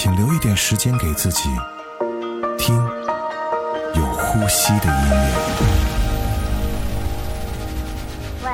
[0.00, 1.50] 请留一点时间给自己，
[2.56, 2.76] 听
[3.96, 5.34] 有呼吸的音乐。
[8.44, 8.50] 喂，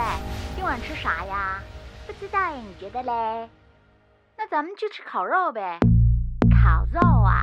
[0.56, 1.60] 今晚吃啥呀？
[2.06, 3.46] 不知道哎，你觉得嘞？
[4.38, 5.78] 那咱们去吃烤肉呗。
[6.62, 7.38] 烤肉啊，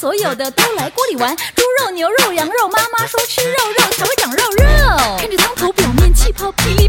[0.00, 1.36] 所有的都来锅里玩。
[1.36, 4.64] 猪肉、牛肉、羊肉，妈妈说吃肉肉才会长肉肉。
[5.18, 6.79] 看着汤头表面气泡皮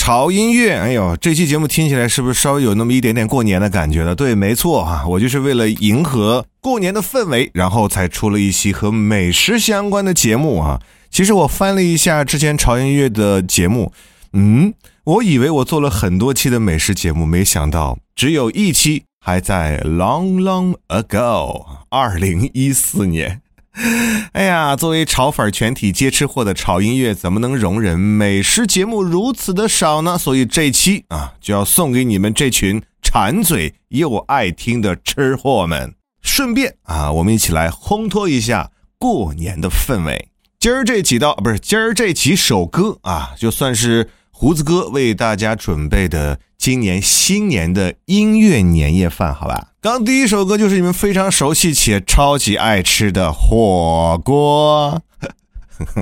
[0.00, 0.78] 潮音乐。
[0.78, 4.14] 哎呦，这期节目听起来是不是稍微有那么一点点过年的感觉了？
[4.14, 10.80] 对，没错啊，我就是为了迎合过年的氛围，然后才出了一期和美食相关的节目啊。
[11.10, 13.92] 其实我翻了一下之前潮音乐的节目，
[14.32, 14.72] 嗯，
[15.04, 23.42] 我以为我做了很多期的美食节目，没想到只有一期还在 long long ago，二零一四年。
[24.32, 30.18] 哎呀，作为炒粉全体皆吃货的炒音乐，怎么能容忍美食节目如此的少呢？
[30.18, 35.94] 所以这期啊，就要送给你们这群馋嘴又爱听的吃货们。
[36.20, 40.28] 顺便啊，我们一起来烘托一下过年的氛围。
[40.58, 49.72] 今儿这几道不是今儿这几首歌啊，就算是胡子哥为大家准备的今年新年的音乐年夜饭，好吧？
[49.82, 55.02] 刚第一首歌就是你们非常熟悉且超级爱吃的火锅，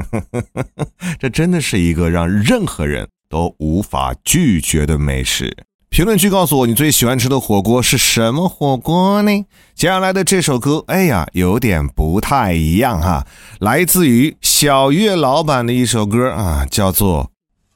[1.18, 5.56] 这真的是一个让任何人都无法拒绝的美食。
[5.90, 9.32] 评论区告诉我你最喜欢吃的火锅是什么火锅呢？
[9.74, 13.26] 接下来的这首歌，哎呀，有点不太一样哈，
[13.58, 17.24] 来自于小月老板的一首歌啊，叫做《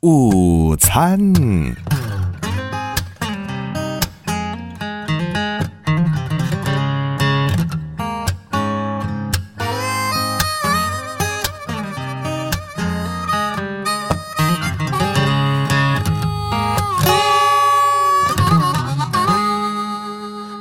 [0.04, 1.16] 午餐》。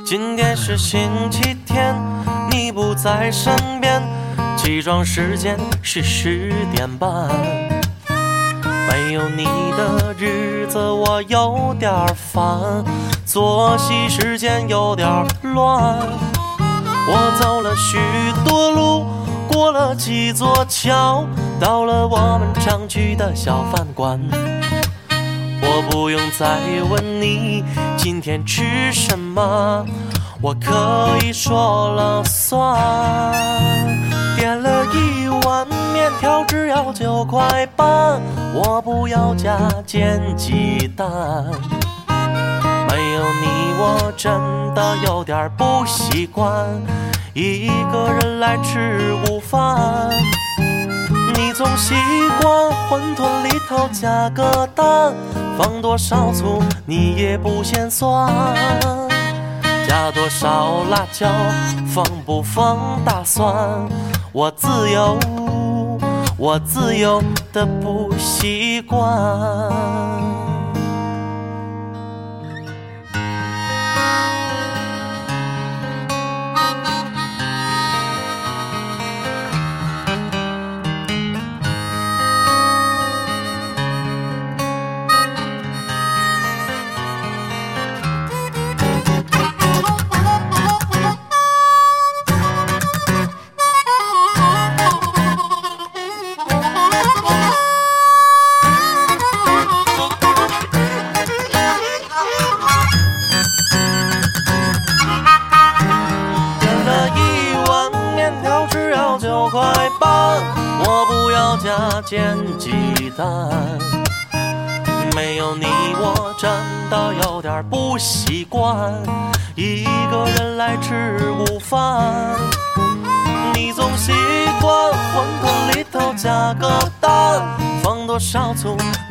[0.04, 2.00] 今天是星期天，
[2.48, 4.00] 你不在身边，
[4.56, 7.81] 起床时间是十点半。
[8.88, 9.44] 没有你
[9.76, 12.84] 的日子我有点烦，
[13.24, 15.08] 作息时间有点
[15.42, 15.98] 乱。
[17.04, 17.98] 我走了许
[18.44, 19.06] 多路，
[19.48, 21.24] 过了几座桥，
[21.60, 24.20] 到了我们常去的小饭馆。
[25.64, 26.58] 我不用再
[26.90, 27.64] 问你
[27.96, 29.84] 今天吃什么，
[30.40, 32.80] 我可以说了算。
[34.36, 35.11] 点了一
[36.22, 38.22] 条，只要九块半，
[38.54, 41.10] 我不要加煎鸡蛋。
[42.88, 44.32] 没有你，我真
[44.72, 46.64] 的有点不习惯，
[47.34, 50.10] 一个人来吃午饭。
[51.34, 51.96] 你总习
[52.40, 55.12] 惯馄饨里头加个蛋，
[55.58, 58.32] 放多少醋你也不嫌酸，
[59.88, 61.26] 加多少辣椒
[61.92, 63.52] 放不放大蒜，
[64.30, 65.18] 我自由，
[66.42, 67.22] 我自由
[67.52, 70.31] 的不习惯。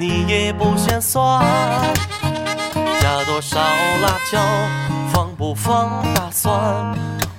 [0.02, 1.46] 你也不嫌酸。
[3.00, 3.60] 加多少
[4.02, 4.40] 辣椒，
[5.14, 6.52] 放不放大蒜，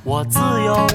[0.05, 0.87] 我自由，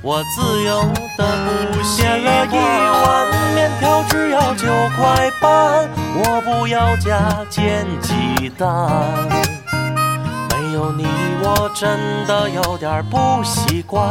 [0.00, 0.80] 我自由
[1.18, 1.26] 的
[1.72, 2.20] 不习惯。
[2.20, 2.56] 点了一
[3.04, 5.88] 碗面条，只要九块半，
[6.22, 8.68] 我不要加煎鸡蛋。
[10.50, 11.04] 没有你，
[11.42, 11.98] 我真
[12.28, 14.08] 的有点不习惯，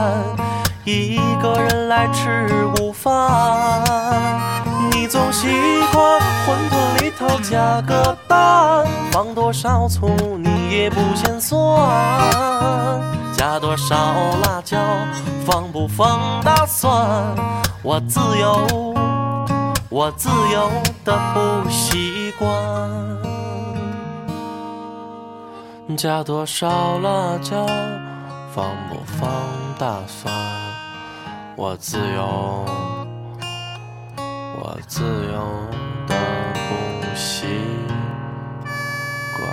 [0.84, 4.53] 一个人来吃午饭。
[5.04, 5.50] 你总习
[5.92, 10.08] 惯馄饨里头加个蛋，放多少醋
[10.38, 11.62] 你也不嫌酸，
[13.38, 13.94] 加多少
[14.46, 14.78] 辣椒
[15.46, 16.96] 放不放大蒜，
[17.82, 18.96] 我自由，
[19.90, 20.70] 我自由
[21.04, 22.50] 的不习惯。
[25.98, 27.66] 加多少辣椒，
[28.56, 29.30] 放不放
[29.78, 30.34] 大蒜，
[31.58, 32.66] 我自由，
[34.76, 35.70] 我自由
[36.08, 36.16] 的
[36.68, 37.46] 不习
[39.38, 39.48] 惯。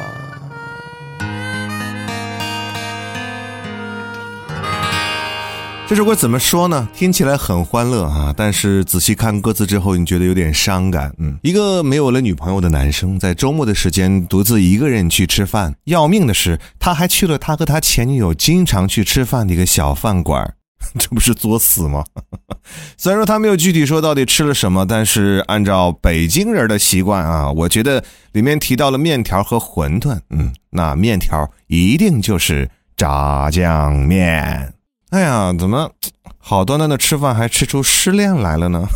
[5.86, 6.88] 这首歌怎么说呢？
[6.94, 11.12] 听起来很欢乐啊，但是仔细看歌词之后，你觉得有点伤感。
[11.18, 15.74] 嗯，一个没有了女朋友的男生，在周末的时间独自一个人去吃饭。
[15.84, 20.54] 要命的是，他还去了他和他前女友经常去吃饭的一个小饭馆。
[20.98, 22.04] 这不是作死吗？
[22.96, 34.74] 虽然说他没有具体说到底吃了什么，但是按照北京人的习惯啊，我觉得里面提到了面条和馄饨，嗯，那面条一定就是炸酱面。
[35.10, 35.90] 哎呀，怎么
[36.38, 38.86] 好端端的吃饭还吃出失恋来了呢？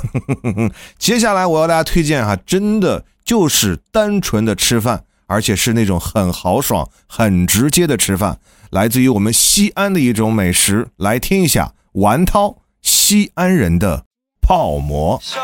[0.98, 8.38] 接下来我要大家推荐哈，真的就是单纯的吃饭，而且是那种很豪爽、很直接的吃饭，
[8.74, 10.88] 来自于我们西安的一种美食。
[10.96, 14.04] 来听一下王涛，西安人的
[14.42, 15.16] 泡馍。
[15.22, 15.40] 小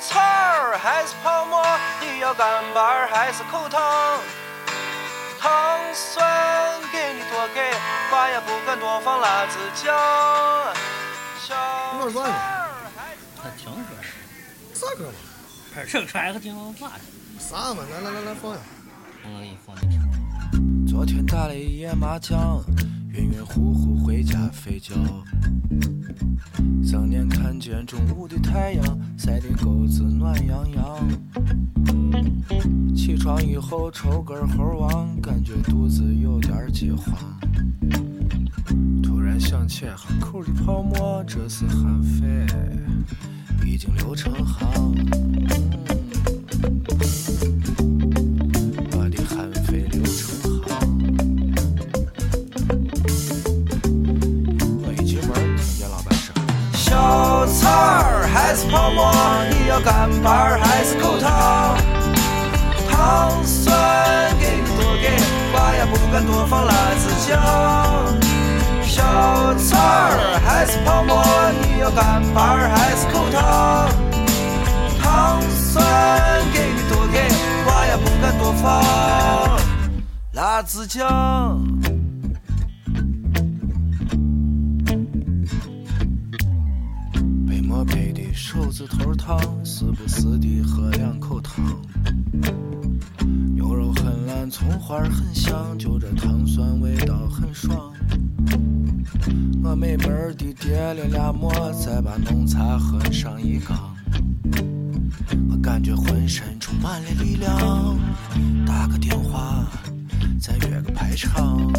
[0.00, 1.60] 菜儿还是泡馍，
[2.00, 4.20] 你要干巴儿还是口汤？
[5.40, 5.50] 糖
[5.92, 7.68] 酸给你多给，
[8.12, 9.92] 爸也不敢多放辣子酱。
[11.42, 11.56] 小
[12.12, 12.62] 菜儿
[12.96, 13.82] 还是他挺帅，
[14.72, 15.82] 啥歌嘛？
[15.90, 17.00] 这帅和金头发的，
[17.40, 17.82] 啥嘛？
[17.90, 18.60] 来来来来放呀！
[19.24, 20.27] 我给你放你听。
[20.98, 22.60] 昨天打了一夜麻将，
[23.12, 24.96] 晕晕乎乎回家睡觉。
[26.82, 31.08] 想念看见中午的太阳，晒的沟子暖洋洋。
[32.96, 37.16] 起床以后抽根猴王，感觉肚子有点饥荒。
[39.00, 42.44] 突然想起汉口的泡沫，这是韩非，
[43.64, 44.92] 已经流成行。
[57.68, 59.12] 儿还是泡沫？
[59.50, 61.76] 你要干巴还是口汤？
[62.90, 63.76] 糖酸
[64.40, 65.16] 给你多给，
[65.52, 67.38] 我也不敢多放辣子酱。
[68.82, 69.02] 小
[69.54, 71.22] 菜儿还是泡沫？
[71.62, 73.88] 你要干巴还是口汤？
[75.00, 75.76] 糖酸
[76.52, 77.28] 给你多给，
[77.66, 78.82] 我也不敢多放
[80.32, 81.67] 辣子酱。
[88.48, 91.64] 背的手指头烫，时不时地喝两口汤。
[93.54, 97.92] 牛肉很烂，葱花很香，就这糖酸味道很爽。
[99.62, 103.94] 我美门儿地叠了俩馍，再把浓茶喝上一缸。
[105.50, 107.98] 我感觉浑身充满了力量，
[108.66, 109.66] 打个电话，
[110.40, 111.70] 再约个排场。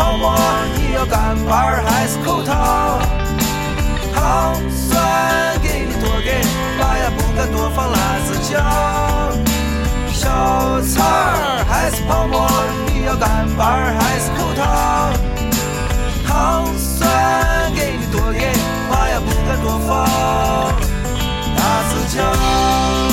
[0.00, 0.34] 泡沫？
[0.78, 2.98] 你要干巴儿还是口汤？
[4.14, 6.40] 糖酸给你多给，
[6.80, 8.56] 我也不敢多放辣子酱。
[10.10, 12.48] 小菜儿还是泡沫？
[12.86, 15.12] 你要干巴儿还是口汤？
[16.26, 18.52] 糖酸给你多给，
[18.88, 19.90] 我也不敢多放
[21.56, 23.09] 辣子酱。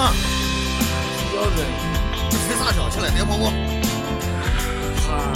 [0.00, 1.60] 你看看，洗脚水，
[2.30, 2.88] 这吹啥脚？
[2.88, 3.52] 起来，别跑我。
[5.04, 5.28] 哈，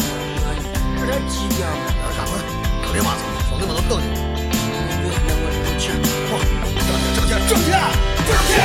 [0.96, 1.84] 这才几点嘛？
[2.16, 2.32] 赶快，
[2.80, 4.08] 可别马子，兄弟们都等你。
[4.08, 5.92] 你别我挣钱，
[7.14, 7.76] 挣钱，挣钱，
[8.24, 8.64] 挣钱！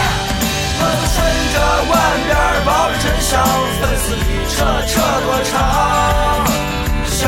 [0.79, 1.19] 我顺
[1.51, 1.55] 着
[1.91, 3.43] 碗边儿抱着真香，
[3.81, 4.55] 粉丝一扯
[4.87, 5.51] 扯多长。
[7.11, 7.27] 小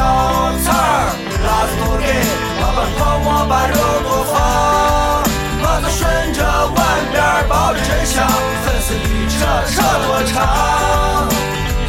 [0.63, 1.11] 菜儿
[1.43, 2.07] 辣子多给，
[2.61, 3.75] 老板泡馍把肉
[4.07, 5.10] 多放。
[5.83, 6.77] 我顺着碗
[7.11, 8.27] 边儿抱着真香，
[8.63, 9.35] 粉丝一扯
[9.67, 11.27] 扯多长。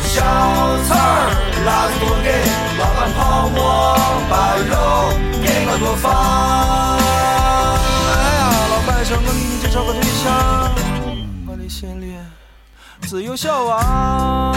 [0.02, 0.20] 小
[0.88, 1.30] 菜儿
[1.64, 2.26] 辣子多给，
[2.78, 3.56] 老板泡馍
[4.28, 4.72] 把肉
[5.42, 6.04] 给我多放。
[8.08, 10.24] 哎呀，老板想我给你介绍个对象。
[11.46, 12.16] 我的心里
[13.02, 14.56] 只有小王。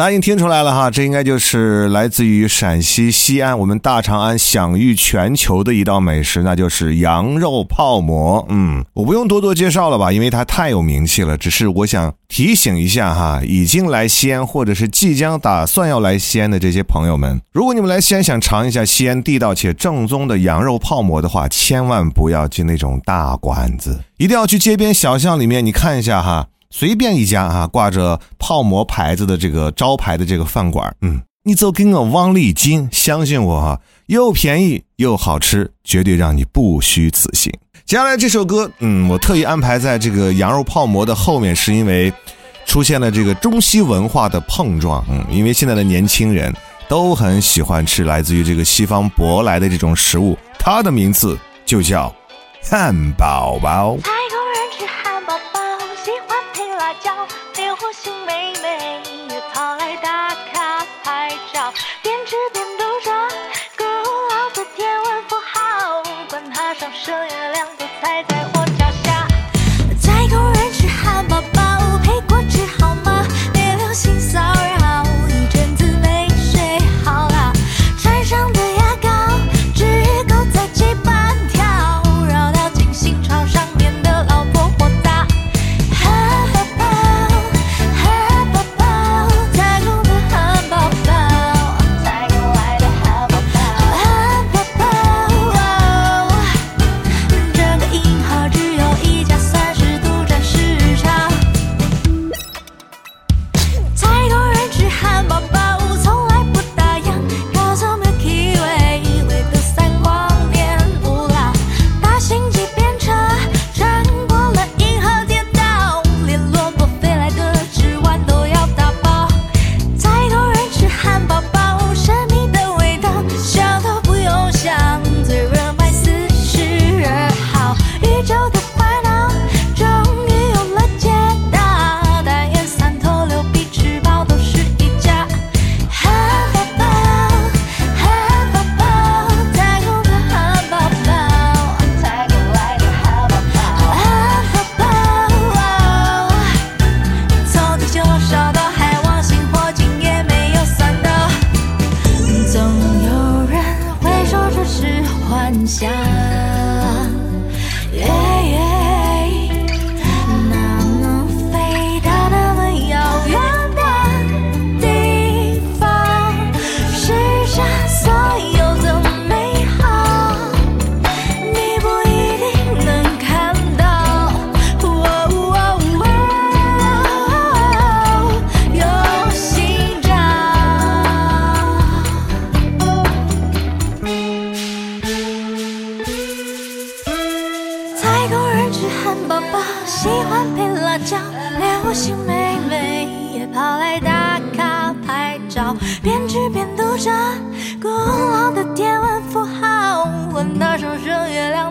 [0.00, 8.46] 大家已经听出来了哈，这应该就是来自于陕西西安，我们大长安享誉全球的一道美食，那就是羊肉泡馍。
[8.48, 11.36] 嗯，我不用多多介绍了吧，因为它太有名气了。
[11.36, 26.46] 只是我想提醒一下哈，已经来西安或者是即将打算要来西安的这些朋友们，如果你们来西安想尝一下西安地道且正宗的羊肉泡馍的话，千万不要进那种大馆子，一定要去街边小巷里面，你看一下哈。
[26.70, 37.52] 随便一家啊，挂着泡馍牌子的这个招牌的这个饭馆，嗯，你就跟我往里进，相信我哈，又便宜又好吃，绝对让你不虚此行。
[37.84, 42.12] 接下来这首歌，嗯，我特意安排在这个羊肉泡馍的后面，是因为
[42.66, 46.54] 出现了这个中西文化的碰撞，嗯，因为现在的年轻人
[46.88, 51.36] 都很喜欢吃来自于这个西方舶来的这种食物，它的名字
[51.66, 52.14] 就叫
[52.62, 53.98] 汉堡包。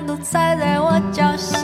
[0.09, 1.58] 都踩在我脚下。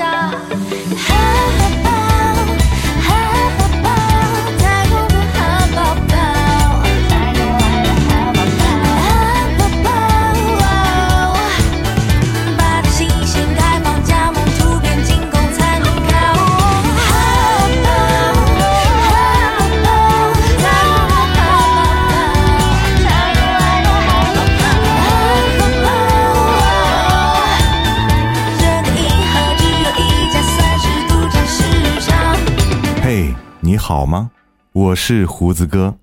[34.05, 34.29] 好吗？
[34.71, 35.95] 我是胡子哥，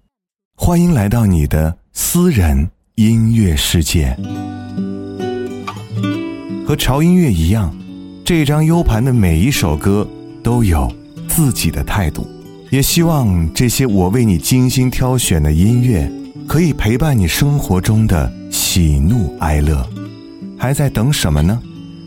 [0.56, 4.18] 欢迎来到你的私人音乐世界。
[6.66, 7.72] 和潮音乐一样，
[8.24, 10.04] 这张 U 盘的每一首歌
[10.42, 10.92] 都有
[11.28, 12.26] 自己的态度。
[12.72, 16.10] 也希望这些我为你精心挑选的音乐，
[16.48, 19.88] 可以陪伴你生活中的喜怒哀乐。
[20.58, 21.56] 还在等什么呢？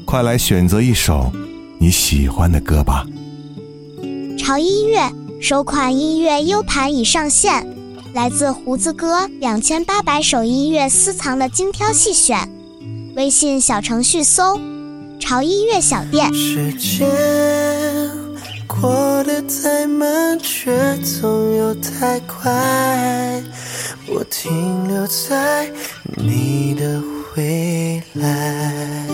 [0.03, 1.31] 快来选择一首
[1.79, 3.07] 你喜欢的歌吧。
[4.37, 4.99] 潮音乐
[5.47, 7.67] 首款音乐 U 盘已上线，
[8.15, 12.49] 来自胡子哥两千八百首音乐私藏的精挑细选。
[13.15, 14.59] 微信小程序搜
[15.21, 16.33] “潮音乐小店”。
[16.33, 17.07] 时间
[18.67, 23.43] 过得太慢，却总又太快。
[24.07, 25.71] 我停留在
[26.15, 26.99] 你的
[27.35, 29.05] 未来。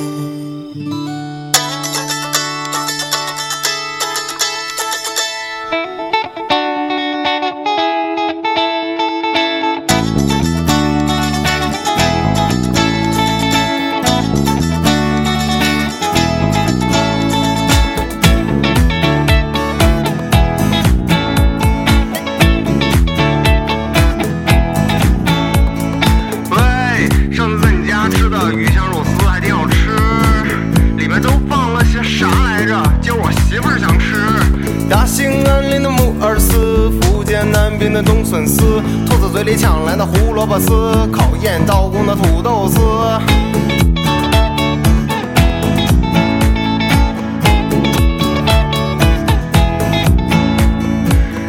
[39.44, 40.70] 嘴里抢来的胡萝卜丝，
[41.12, 42.80] 考验刀工的土豆丝。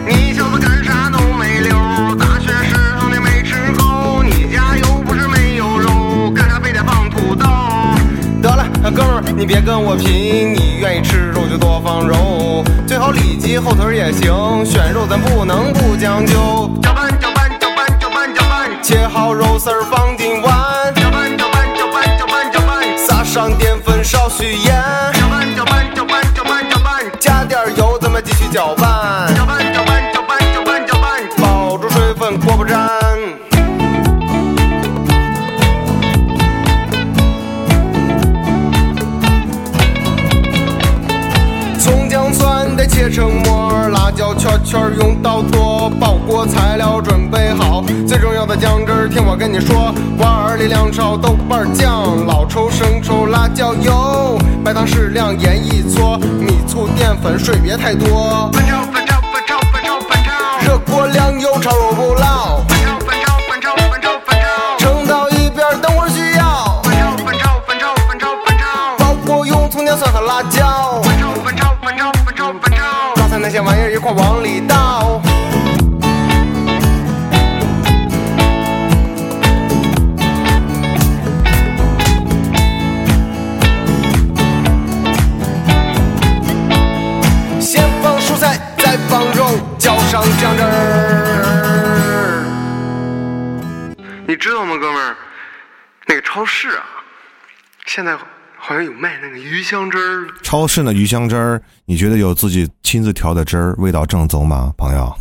[0.08, 7.44] 你小子干啥都没溜儿，大学食堂你没吃够，你家又不是没有肉，干啥非得放土豆？
[8.40, 10.21] 得了，哥们儿，你别跟我贫，
[28.52, 28.91] 搅拌
[49.32, 58.50] 我跟你说，碗里两勺豆瓣酱，老抽、生抽、辣椒油，白糖适量，盐一撮，米醋淀粉水别太多，
[99.22, 100.26] 那个鱼香汁儿。
[100.42, 105.14] 超市的鱼香汁儿，你觉得有自己亲自调的汁儿，味道正宗吗， 朋友？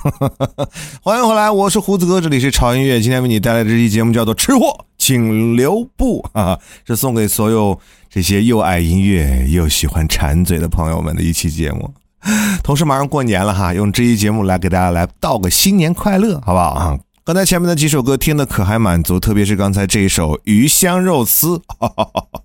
[1.03, 2.99] 欢迎回来，我是胡子哥，这里是潮音乐。
[2.99, 11.93] 今天为你带来的这期节目叫做《吃货，请留步》啊，是送给所有这些又爱音乐又喜欢馋嘴的朋友们的一期节目。
[12.63, 16.97] 同时马上过年了哈，用这期节目来给大家来道个新年快乐，好不好啊？
[17.23, 21.61] 刚才前面的几首歌听的可还满足，特别是刚才这一首鱼香肉丝，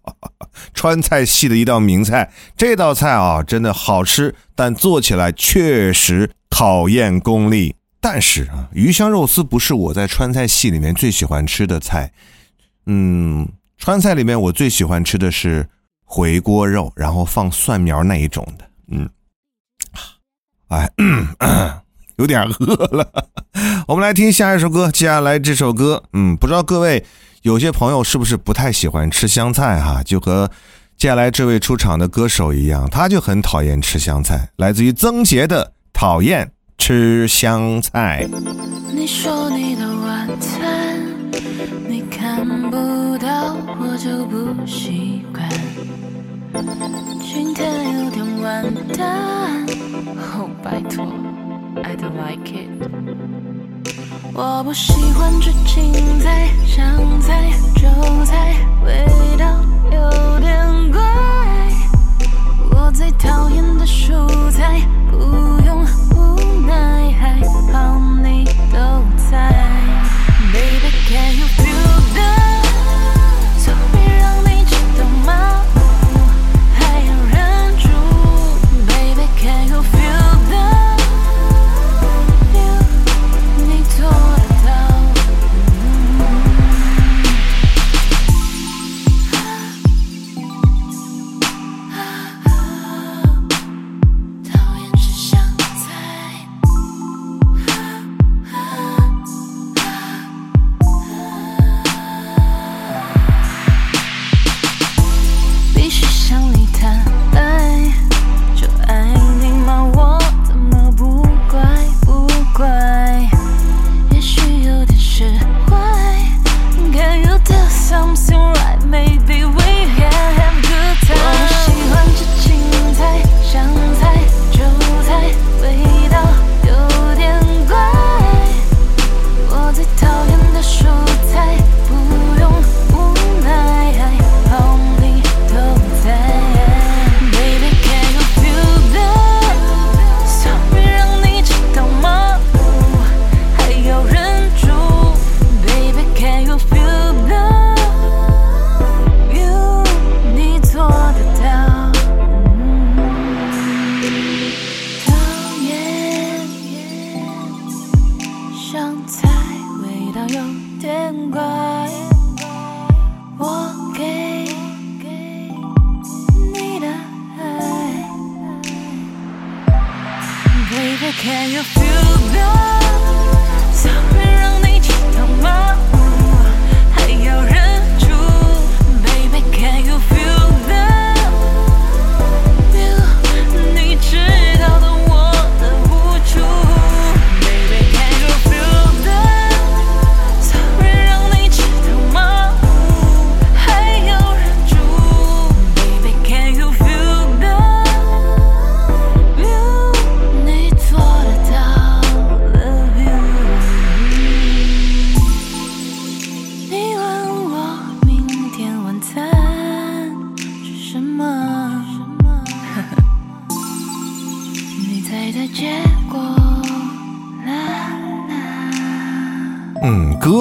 [0.76, 2.30] 川菜系的一道名菜。
[2.56, 7.74] 这道菜啊，真的好吃，但做起来确实考验功力。
[7.98, 12.12] 但是啊，鱼香肉丝不是我在川菜系里面最喜欢吃的菜。
[12.84, 15.68] 嗯，川菜里面我最喜欢吃的是
[16.04, 18.64] 回锅肉，然后放蒜苗那一种的。
[18.92, 19.10] 嗯，
[20.68, 20.88] 哎，
[22.16, 23.24] 有点饿了。
[23.88, 24.90] 我们来听下一首歌。
[24.92, 27.04] 接下来这首歌，嗯，不知道各位
[27.46, 30.02] 有些朋友是不是不太喜欢吃香菜哈？
[30.02, 30.50] 就和
[30.98, 34.48] 接下来这位出场的歌手一样，他就很讨厌吃香菜。
[34.56, 38.26] 来自于曾洁的《讨厌吃香菜》。
[38.92, 40.98] 你说你的晚餐，
[41.88, 45.48] 你看不到我就不习惯。
[47.22, 49.64] 今天有点完蛋，
[50.16, 51.06] 哦拜托
[51.84, 53.35] ，I don't like it。
[54.38, 57.88] 我不喜欢吃青菜、香菜、韭
[58.26, 59.06] 菜，味
[59.38, 59.46] 道
[59.90, 61.00] 有点怪。
[62.70, 65.16] 我最讨厌的蔬菜，不
[65.64, 65.86] 用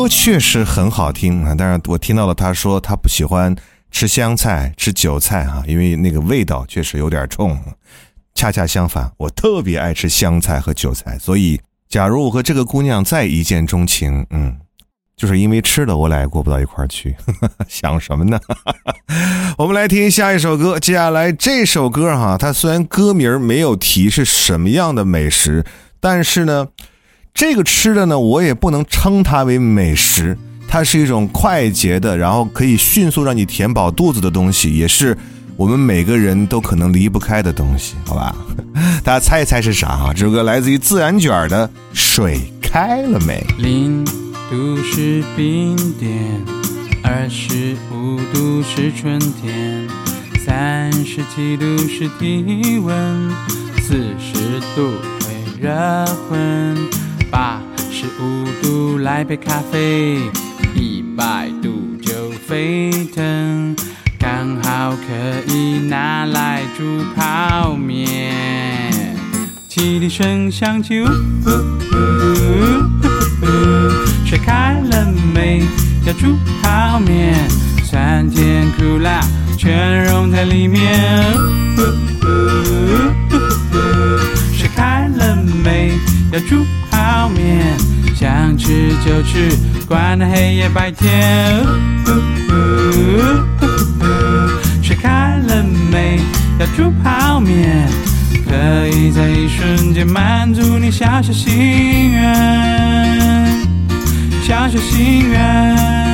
[0.07, 3.55] 确实很好听啊，但是我听到了他说他不喜欢
[3.91, 7.57] 吃香菜、吃韭菜哈、因为那个味道确实有点冲。
[8.33, 14.57] 恰恰相反，我特别爱吃香菜和韭菜，所以假如我和这个姑娘再一见钟情，嗯，
[15.15, 17.15] 就是因为吃的我俩也过不到一块儿去，
[17.69, 18.37] 想什么呢？
[19.57, 25.65] 我们来听下一首歌，接下来这首歌哈，它虽然歌名没有提是什么样的美食，
[25.99, 26.67] 但是呢。
[27.35, 30.37] 这个吃的呢，我也不能称它为美食，
[30.69, 35.15] 它是一种快捷的，然后可以迅速让你填饱肚子的东西，也是
[35.57, 38.33] 我们每个人都可能离不开的东西，好吧？
[39.03, 40.13] 大家猜一猜是啥啊？
[40.15, 43.45] 这首歌来自于自然卷的《水开了没》。
[43.61, 44.05] 零
[44.49, 46.41] 度是冰点，
[47.03, 49.85] 二十五度是春天，
[50.45, 53.29] 三十七度是体温，
[53.81, 56.77] 四十度会热昏，
[57.35, 57.59] 八
[57.91, 60.21] 十五度来杯咖啡，
[60.73, 63.75] 一百度就沸腾，
[64.17, 68.33] 刚好可以拿来煮泡面。
[69.67, 71.09] 汽笛声响起，呜呜
[71.91, 71.97] 呜
[73.41, 73.45] 呜，
[74.25, 75.61] 水开了没？
[76.05, 77.35] 要煮泡面，
[77.83, 79.19] 酸甜苦辣
[79.57, 81.35] 全融在里面。
[81.35, 83.41] 呜呜呜
[83.73, 83.77] 呜，
[84.53, 85.99] 水开了没？
[86.31, 86.65] 要煮
[87.05, 87.77] 泡面，
[88.15, 89.55] 想吃就吃，
[89.87, 91.63] 管它黑夜白天。
[92.07, 93.61] 呜呜呜
[94.01, 94.03] 呜，
[94.81, 96.19] 水开了没？
[96.59, 97.87] 要煮泡面。
[98.47, 102.23] 可以在一瞬间满足你小小心愿，
[104.41, 106.04] 小小心愿。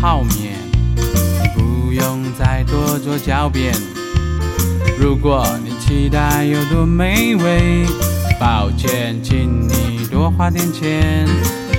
[0.00, 0.54] 泡面，
[1.54, 3.74] 不用再多做狡辩。
[4.98, 7.86] 如果你期待有多美味，
[8.38, 11.26] 抱歉，请你多花点钱。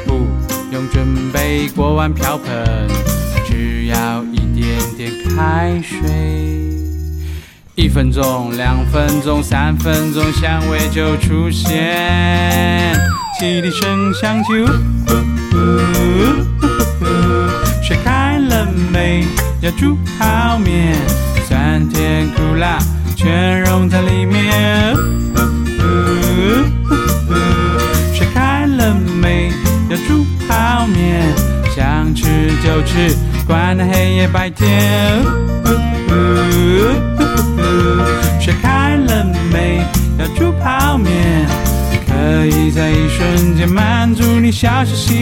[0.06, 0.27] 不
[0.71, 2.88] 用准备锅碗瓢盆，
[3.45, 5.99] 只要一点点开水。
[7.75, 12.95] 一分钟、两分钟、三分钟，香味就出现，
[13.39, 14.49] 汽笛声响起。
[18.84, 19.26] 开了没？
[19.62, 20.96] 要煮泡面，
[21.48, 22.78] 酸甜苦辣
[23.15, 24.96] 全融在里面。
[28.13, 29.52] 水开了没？
[29.89, 31.24] 要煮泡面，
[31.76, 33.15] 想吃就吃，
[33.48, 35.24] 管它黑夜白天。
[38.39, 39.82] 水开了没？
[40.19, 41.13] 要煮泡面。
[42.06, 45.15] 可以在一瞬间满足你小小心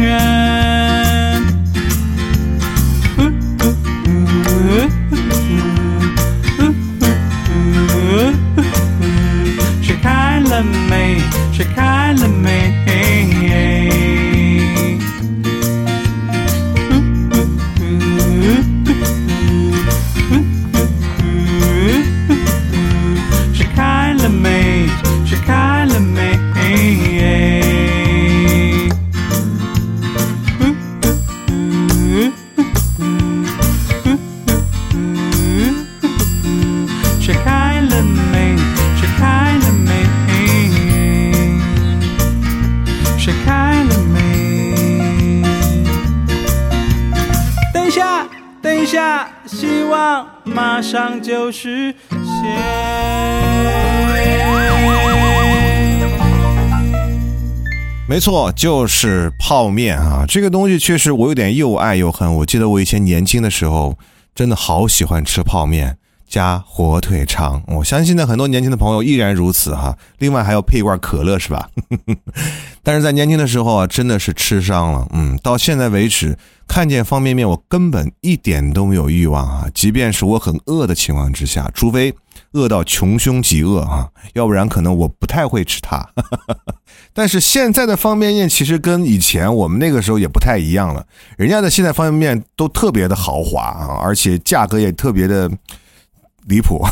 [0.00, 0.97] 愿。
[58.18, 60.24] 没错，就是泡面啊！
[60.26, 62.34] 这个东西确实我有点又爱又恨。
[62.34, 63.96] 我记得我以前年轻的时候，
[64.34, 67.62] 真的好喜欢吃泡面加火腿肠。
[67.68, 69.96] 我相信呢很多年轻的朋友依然如此哈。
[70.18, 71.68] 另外还要配一罐可乐是吧？
[72.82, 75.06] 但是在年轻的时候啊，真的是吃伤了。
[75.12, 79.68] 嗯，到现在为止，看见方便面我根本一点都没有欲望啊。
[79.72, 82.12] 即便是我很饿的情况之下，除非
[82.54, 86.04] 饿到穷凶极恶啊，要不然可能我不太会吃它。
[87.12, 91.04] 但是现在的方便面其实跟以前我们那个时候也不太一样了，
[91.36, 95.50] 人家的现在方便面都特别的豪华啊，而且价格也特别的
[96.46, 96.84] 离谱。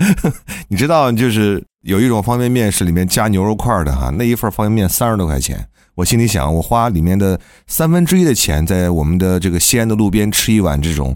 [0.68, 5.66] 你知道，就是有一种方便面是里面加牛肉块的哈，那一份方便面三十多块钱。
[5.94, 11.14] 我心里想，我花里面的三分之一的钱在我们的这个西安的路边吃一碗这种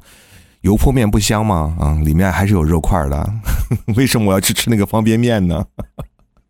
[0.60, 1.74] 油泼面不香吗？
[1.80, 3.32] 啊、里面还是有肉块的，
[3.96, 5.64] 为什么我要去吃那个方便面呢？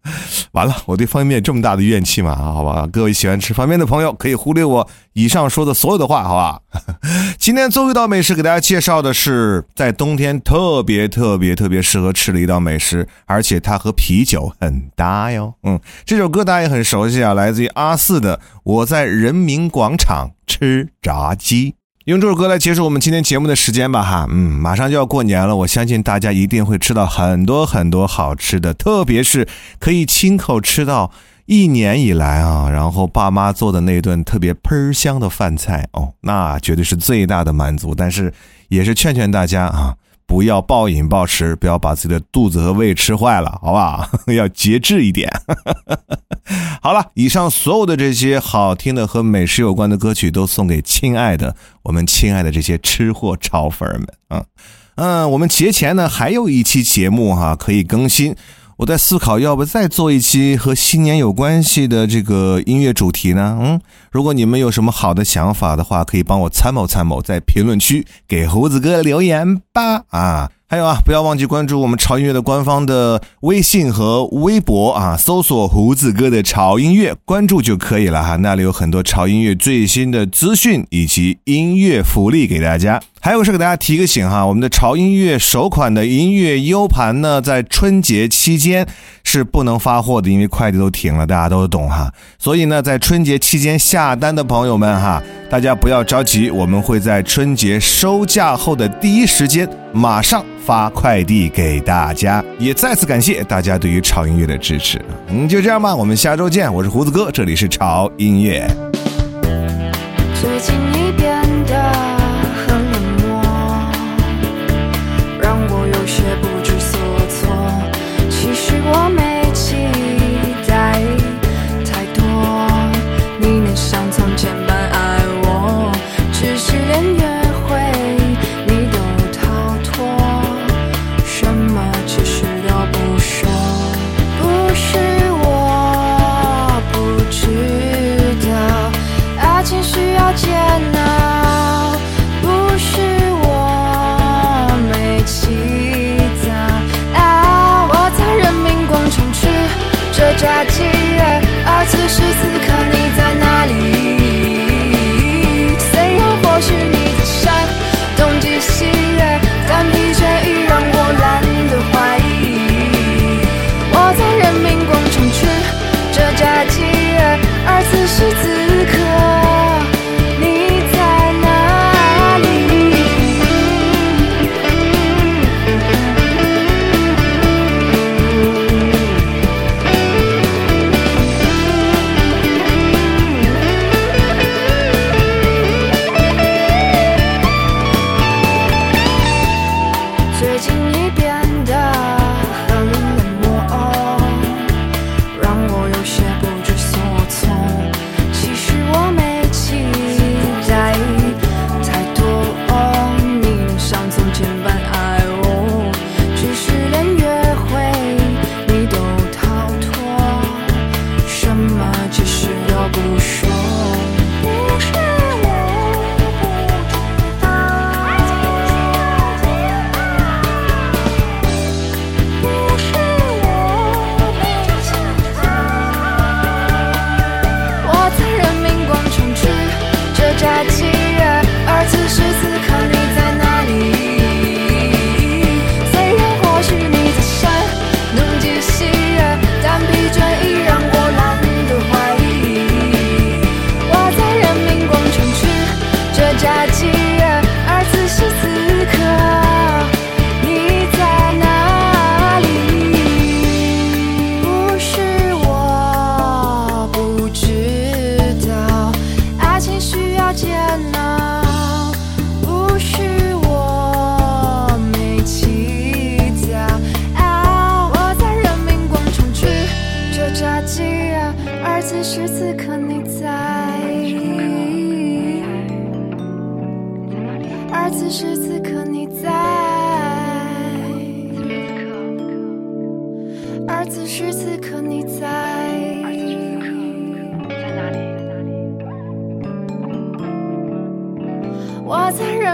[0.53, 2.35] 完了，我对方便面这么大的怨气嘛？
[2.37, 6.61] 好吧，各位喜欢吃方便面的朋友可以忽略我以上说的所有的话，好吧？
[7.38, 15.55] 今天最后一道美食给大家介绍的是在冬天特别特别特别适合吃的一道美食，而且它和啤酒很搭哟。
[15.62, 21.73] 嗯，这首歌大家也很熟悉啊，来自于阿四的《我在人民广场吃炸鸡》。
[22.05, 31.11] 用这首歌来结束我们今天节目的时间吧，哈，嗯，马上就要过年了，我相信大家一定会吃到很多很多好吃的，特别是可以亲口吃到
[31.47, 37.95] 一年以来啊，然后爸妈做的那顿特别喷香的饭菜哦，那绝对是最大的满足。
[37.95, 38.35] 但是
[38.69, 44.07] 也是劝劝大家啊，不要暴饮暴食，不要把自己的肚子和胃吃坏了，好不好？
[44.37, 45.33] 要节制一点。
[46.85, 54.44] 好了，以上所有的这些好听的和美食有关的歌曲，都送给亲爱的我们亲爱的这些吃货潮粉们啊。
[54.97, 58.37] 嗯，我们节前呢还有一期节目哈、可以更新。
[58.77, 63.59] 我在思考，要不再做一期和新年有关系的这个音乐主题呢？
[63.62, 70.03] 嗯，如果你们有什么好的想法的话，可以帮我参谋参谋，在评论区给胡子哥留言吧。
[70.11, 78.35] 啊，还有啊，不要忘记关注我们潮音乐的官方的微信和微博啊，搜索胡子哥的潮音乐，关注就可以了哈。
[78.35, 83.01] 那里有很多潮音乐最新的资讯以及音乐福利给大家。
[83.25, 88.87] 还有是给大家提个醒哈，我们的潮音乐首款的音乐 U 盘呢，在春节期间
[89.25, 92.13] 是不能发货的，因为快递都停了，大家都懂哈。
[92.39, 102.45] 所以呢，在春节期间下单的朋友们哈，大家不要着急，我们会在春节收假后的第一时间马上发快递给大家。
[102.59, 105.01] 也再次感谢大家对于潮音乐的支持。
[105.29, 106.71] 嗯，就这样吧，我们下周见。
[106.71, 108.71] 我是胡子哥，这里是潮音乐。
[110.39, 110.75] 最近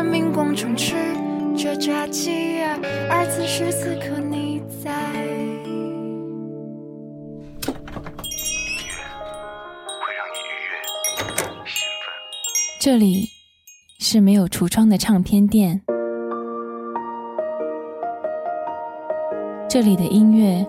[0.03, 0.95] 人民广场吃
[1.55, 2.63] 着炸鸡，
[3.11, 4.91] 而此时此刻你在。
[12.81, 13.27] 这里
[13.99, 15.79] 是没有橱窗的唱片店，
[19.69, 20.67] 这里的音乐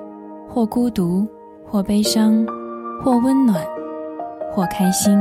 [0.50, 1.26] 或孤独，
[1.66, 2.46] 或悲伤，
[3.02, 3.66] 或温暖，
[4.52, 5.18] 或开心。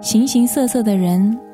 [0.00, 1.38] 形形色色的人